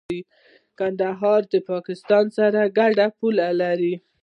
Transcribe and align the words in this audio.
کندهار 0.79 1.41
د 1.53 1.55
پاکستان 1.69 2.25
سره 2.37 2.61
ګډه 2.77 3.07
پوله 3.17 3.47
لري. 3.61 3.95